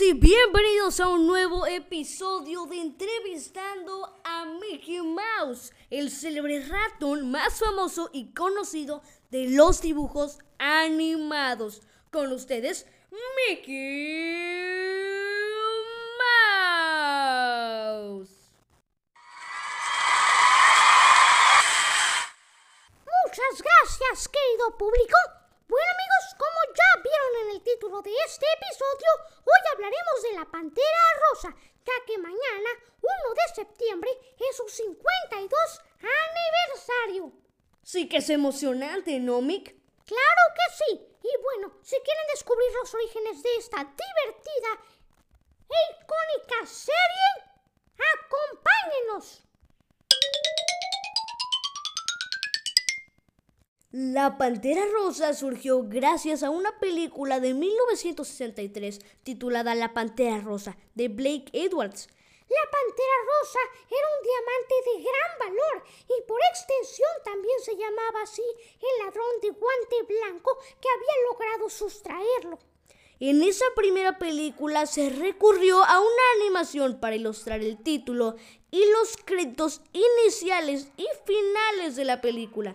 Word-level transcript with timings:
y 0.00 0.12
bienvenidos 0.12 0.98
a 0.98 1.08
un 1.08 1.24
nuevo 1.26 1.66
episodio 1.66 2.66
de 2.66 2.80
Entrevistando 2.80 4.20
a 4.24 4.44
Mickey 4.44 5.00
Mouse, 5.00 5.72
el 5.88 6.10
célebre 6.10 6.66
ratón 6.66 7.30
más 7.30 7.60
famoso 7.60 8.10
y 8.12 8.32
conocido 8.32 9.02
de 9.30 9.50
los 9.50 9.82
dibujos 9.82 10.38
animados. 10.58 11.82
Con 12.10 12.32
ustedes, 12.32 12.86
Mickey 13.46 14.34
Mouse. 17.38 18.30
Muchas 23.04 23.62
gracias, 23.62 24.28
querido 24.28 24.76
público. 24.76 25.16
Bueno 25.68 25.86
amigos, 25.86 26.34
como 26.38 26.53
ya 26.74 27.02
vieron 27.02 27.46
en 27.46 27.56
el 27.56 27.62
título 27.62 28.02
de 28.02 28.10
este 28.26 28.46
episodio, 28.58 29.10
hoy 29.44 29.62
hablaremos 29.72 30.22
de 30.22 30.32
la 30.32 30.44
Pantera 30.50 31.04
Rosa, 31.30 31.54
ya 31.84 31.92
que 32.06 32.18
mañana, 32.18 32.70
1 33.00 33.34
de 33.34 33.54
septiembre, 33.54 34.10
es 34.38 34.56
su 34.56 34.68
52 34.68 35.80
aniversario. 36.00 37.32
Sí 37.82 38.08
que 38.08 38.18
es 38.18 38.30
emocionante, 38.30 39.20
¿no, 39.20 39.40
Mick? 39.40 39.74
Claro 40.04 40.44
que 40.56 40.76
sí. 40.76 41.14
Y 41.22 41.42
bueno, 41.42 41.78
si 41.82 41.96
quieren 42.00 42.26
descubrir 42.32 42.70
los 42.80 42.94
orígenes 42.94 43.42
de 43.42 43.56
esta 43.56 43.78
divertida 43.78 44.70
e 45.68 46.02
icónica 46.02 46.66
serie, 46.66 47.54
acompáñenos. 48.18 49.42
La 53.96 54.38
Pantera 54.38 54.84
Rosa 54.92 55.34
surgió 55.34 55.84
gracias 55.84 56.42
a 56.42 56.50
una 56.50 56.80
película 56.80 57.38
de 57.38 57.54
1963 57.54 58.98
titulada 59.22 59.76
La 59.76 59.94
Pantera 59.94 60.40
Rosa 60.40 60.76
de 60.96 61.06
Blake 61.06 61.44
Edwards. 61.52 62.08
La 62.48 62.70
Pantera 62.72 63.18
Rosa 63.24 63.60
era 63.88 64.06
un 64.16 64.24
diamante 64.24 64.74
de 64.84 65.02
gran 65.04 65.38
valor 65.38 65.84
y 66.08 66.26
por 66.26 66.40
extensión 66.50 67.08
también 67.24 67.56
se 67.60 67.76
llamaba 67.76 68.22
así 68.24 68.42
el 68.42 69.04
ladrón 69.06 69.40
de 69.40 69.50
guante 69.50 70.02
blanco 70.08 70.58
que 70.80 70.88
había 70.88 71.30
logrado 71.30 71.70
sustraerlo. 71.70 72.58
En 73.20 73.44
esa 73.44 73.66
primera 73.76 74.18
película 74.18 74.86
se 74.86 75.08
recurrió 75.08 75.84
a 75.84 76.00
una 76.00 76.40
animación 76.40 76.98
para 76.98 77.14
ilustrar 77.14 77.60
el 77.60 77.80
título 77.80 78.34
y 78.72 78.84
los 78.90 79.16
créditos 79.24 79.82
iniciales 79.92 80.88
y 80.96 81.06
finales 81.24 81.94
de 81.94 82.04
la 82.06 82.20
película. 82.20 82.74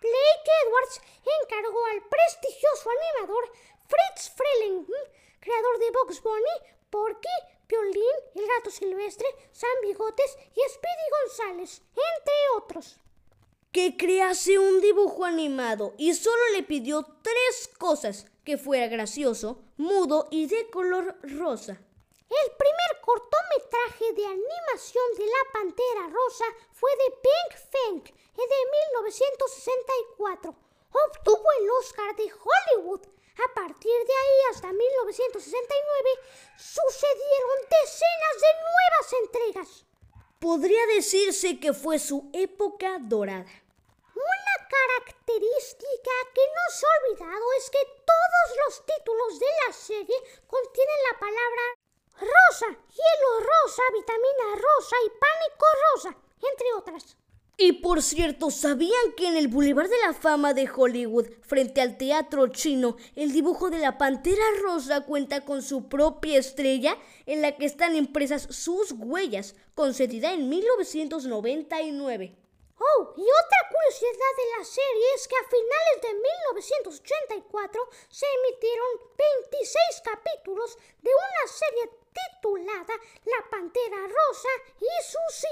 Blake 0.00 0.50
Edwards 0.64 1.00
encargó 1.42 1.84
al 1.86 2.02
prestigioso 2.08 2.88
animador 2.90 3.52
Fritz 3.86 4.32
Freleng, 4.34 4.86
creador 5.40 5.78
de 5.78 5.90
Box 5.90 6.22
Bunny, 6.22 6.56
Porky, 6.88 7.28
Piolín, 7.66 8.16
El 8.34 8.46
Gato 8.46 8.70
Silvestre, 8.70 9.26
San 9.52 9.70
Bigotes 9.82 10.38
y 10.56 10.60
Speedy 10.70 11.06
González, 11.20 11.82
entre 11.92 12.34
otros. 12.56 12.96
Que 13.72 13.96
crease 13.96 14.58
un 14.58 14.80
dibujo 14.80 15.24
animado 15.24 15.94
y 15.98 16.14
solo 16.14 16.42
le 16.54 16.62
pidió 16.62 17.06
tres 17.22 17.68
cosas, 17.78 18.26
que 18.44 18.56
fuera 18.56 18.88
gracioso, 18.88 19.62
mudo 19.76 20.28
y 20.30 20.46
de 20.46 20.70
color 20.70 21.16
rosa. 21.22 21.72
El 21.72 22.52
primer 22.56 23.00
cortometraje 23.02 24.12
de 24.14 24.24
animación 24.24 25.04
de 25.18 25.26
la 25.26 25.52
Pantera 25.52 26.08
Rosa 26.08 26.44
fue 26.72 26.90
de 26.92 27.10
Pink 27.10 27.60
Fang 27.70 28.20
de 28.46 28.70
1964. 30.20 30.54
Obtuvo 30.92 31.46
el 31.60 31.70
Oscar 31.80 32.14
de 32.16 32.30
Hollywood. 32.30 33.00
A 33.40 33.54
partir 33.54 33.98
de 34.06 34.12
ahí 34.12 34.38
hasta 34.52 34.72
1969 34.72 36.10
sucedieron 36.58 37.58
decenas 37.70 38.36
de 38.44 38.52
nuevas 38.60 39.12
entregas. 39.22 39.86
Podría 40.38 40.86
decirse 40.94 41.58
que 41.58 41.72
fue 41.72 41.98
su 41.98 42.28
época 42.34 42.98
dorada. 43.00 43.50
Una 44.14 44.56
característica 44.68 46.10
que 46.34 46.42
no 46.42 46.64
se 46.74 46.84
ha 46.84 46.90
olvidado 47.00 47.44
es 47.58 47.70
que 47.70 47.84
todos 48.04 48.48
los 48.64 48.86
títulos 48.86 49.38
de 49.38 49.46
la 49.66 49.72
serie 49.72 50.16
contienen 50.46 51.00
la 51.10 51.18
palabra 51.18 51.64
rosa, 52.20 52.66
hielo 52.68 53.40
rosa, 53.40 53.82
vitamina 53.94 54.56
rosa 54.56 54.96
y 55.06 55.10
pánico 55.16 55.66
rosa, 55.94 56.16
entre 56.42 56.72
otras. 56.74 57.16
Y 57.62 57.72
por 57.72 58.00
cierto, 58.00 58.50
¿sabían 58.50 59.12
que 59.18 59.28
en 59.28 59.36
el 59.36 59.48
Boulevard 59.48 59.90
de 59.90 59.98
la 60.06 60.14
Fama 60.14 60.54
de 60.54 60.66
Hollywood, 60.66 61.26
frente 61.42 61.82
al 61.82 61.98
Teatro 61.98 62.48
Chino, 62.48 62.96
el 63.14 63.32
dibujo 63.32 63.68
de 63.68 63.78
la 63.78 63.98
Pantera 63.98 64.42
Rosa 64.62 65.04
cuenta 65.04 65.44
con 65.44 65.60
su 65.60 65.86
propia 65.86 66.38
estrella 66.38 66.96
en 67.26 67.42
la 67.42 67.54
que 67.58 67.66
están 67.66 67.96
impresas 67.96 68.48
sus 68.48 68.92
huellas, 68.92 69.56
concedida 69.74 70.32
en 70.32 70.48
1999? 70.48 72.34
Oh, 72.78 73.12
y 73.14 73.20
otra 73.20 73.58
curiosidad 73.70 74.34
de 74.38 74.58
la 74.58 74.64
serie 74.64 75.04
es 75.14 75.28
que 75.28 75.36
a 75.36 75.50
finales 75.50 76.00
de 76.00 76.14
1984 76.14 77.88
se 78.08 78.24
emitieron 78.40 78.88
26 79.18 79.76
capítulos 80.02 80.78
de 81.02 81.10
una 81.10 81.52
serie 81.52 82.00
titulada 82.10 82.94
La 83.26 83.50
Pantera 83.50 83.98
Rosa 84.08 84.48
y 84.80 85.04
sus 85.04 85.44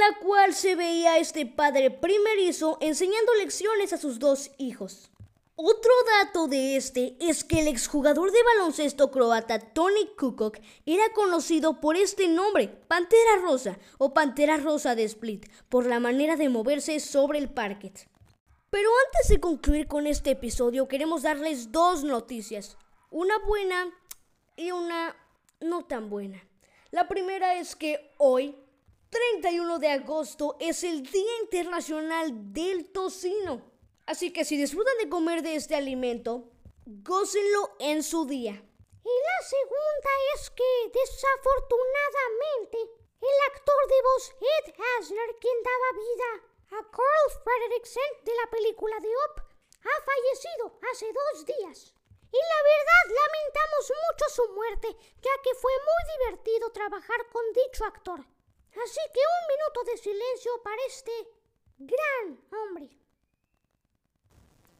la 0.00 0.18
cual 0.18 0.54
se 0.54 0.74
veía 0.74 1.12
a 1.12 1.18
este 1.18 1.46
padre 1.46 1.90
primerizo 1.90 2.78
enseñando 2.80 3.34
lecciones 3.34 3.92
a 3.92 3.98
sus 3.98 4.18
dos 4.18 4.50
hijos. 4.58 5.10
Otro 5.56 5.92
dato 6.18 6.48
de 6.48 6.76
este 6.76 7.16
es 7.20 7.44
que 7.44 7.60
el 7.60 7.68
exjugador 7.68 8.32
de 8.32 8.38
baloncesto 8.42 9.10
croata 9.10 9.58
Tony 9.58 10.08
Kukoc 10.18 10.58
era 10.86 11.12
conocido 11.12 11.80
por 11.80 11.96
este 11.96 12.28
nombre, 12.28 12.68
Pantera 12.68 13.36
Rosa 13.42 13.78
o 13.98 14.14
Pantera 14.14 14.56
Rosa 14.56 14.94
de 14.94 15.04
Split, 15.04 15.46
por 15.68 15.84
la 15.84 16.00
manera 16.00 16.36
de 16.36 16.48
moverse 16.48 16.98
sobre 16.98 17.38
el 17.38 17.50
parquet. 17.50 18.08
Pero 18.70 18.88
antes 19.06 19.28
de 19.28 19.38
concluir 19.38 19.86
con 19.86 20.06
este 20.06 20.30
episodio 20.30 20.88
queremos 20.88 21.24
darles 21.24 21.70
dos 21.72 22.04
noticias, 22.04 22.78
una 23.10 23.38
buena 23.40 23.92
y 24.56 24.70
una 24.70 25.14
no 25.60 25.84
tan 25.84 26.08
buena. 26.08 26.42
La 26.90 27.06
primera 27.06 27.56
es 27.56 27.76
que 27.76 28.14
hoy, 28.16 28.56
31 29.10 29.80
de 29.80 29.88
agosto 29.88 30.56
es 30.60 30.84
el 30.84 31.02
Día 31.02 31.38
Internacional 31.42 32.30
del 32.52 32.92
Tocino. 32.92 33.60
Así 34.06 34.32
que 34.32 34.44
si 34.44 34.56
disfrutan 34.56 34.96
de 34.98 35.08
comer 35.08 35.42
de 35.42 35.56
este 35.56 35.74
alimento, 35.74 36.48
gócenlo 36.86 37.74
en 37.80 38.04
su 38.04 38.24
día. 38.24 38.52
Y 38.52 39.14
la 39.30 39.40
segunda 39.42 40.10
es 40.34 40.50
que, 40.50 40.90
desafortunadamente, 40.94 42.78
el 43.20 43.36
actor 43.52 43.82
de 43.88 44.02
voz 44.02 44.30
Ed 44.30 44.74
Asner, 44.98 45.36
quien 45.40 45.58
daba 45.62 45.90
vida 45.98 46.30
a 46.78 46.90
Carl 46.90 47.42
Fredricksen 47.42 48.24
de 48.24 48.34
la 48.36 48.48
película 48.48 48.96
The 49.00 49.08
Up, 49.08 49.42
ha 49.42 50.04
fallecido 50.04 50.78
hace 50.88 51.06
dos 51.12 51.46
días. 51.46 51.94
Y 52.30 52.38
la 52.38 52.62
verdad 52.62 53.04
lamentamos 53.10 53.92
mucho 54.06 54.24
su 54.30 54.48
muerte, 54.54 54.96
ya 55.20 55.34
que 55.42 55.54
fue 55.54 55.72
muy 55.72 56.02
divertido 56.18 56.70
trabajar 56.70 57.26
con 57.32 57.42
dicho 57.52 57.84
actor. 57.84 58.24
Así 58.70 59.00
que 59.12 59.20
un 59.20 59.44
minuto 59.48 59.90
de 59.90 59.98
silencio 59.98 60.52
para 60.62 60.82
este 60.86 61.12
gran 61.78 62.40
hombre. 62.52 62.90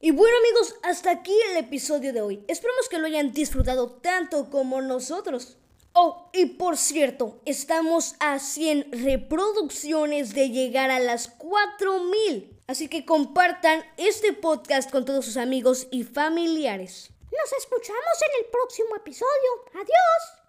Y 0.03 0.13
bueno 0.13 0.37
amigos, 0.39 0.77
hasta 0.83 1.11
aquí 1.11 1.37
el 1.51 1.59
episodio 1.59 2.13
de 2.13 2.23
hoy. 2.23 2.45
Esperamos 2.49 2.89
que 2.89 2.99
lo 2.99 3.07
hayan 3.07 3.33
disfrutado 3.33 3.91
tanto 4.01 4.49
como 4.49 4.81
nosotros. 4.81 5.59
Oh, 5.93 6.31
y 6.33 6.47
por 6.47 6.79
cierto, 6.79 7.41
estamos 7.45 8.15
a 8.21 8.39
100 8.39 8.93
reproducciones 9.05 10.33
de 10.35 10.51
llegar 10.51 10.91
a 10.91 11.01
las 11.01 11.29
4000. 11.29 12.63
Así 12.67 12.89
que 12.89 13.05
compartan 13.05 13.85
este 13.97 14.33
podcast 14.33 14.91
con 14.91 15.05
todos 15.05 15.25
sus 15.25 15.37
amigos 15.37 15.89
y 15.91 16.05
familiares. 16.05 17.11
Nos 17.33 17.53
escuchamos 17.59 18.23
en 18.23 18.45
el 18.45 18.51
próximo 18.51 18.97
episodio. 18.97 19.65
Adiós. 19.75 20.40